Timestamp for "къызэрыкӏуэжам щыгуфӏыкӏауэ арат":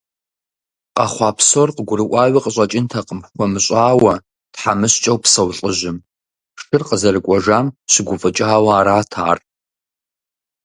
6.87-9.11